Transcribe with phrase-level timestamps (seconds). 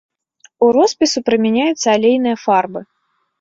[0.67, 2.81] У роспісу прымяняюцца алейныя фарбы.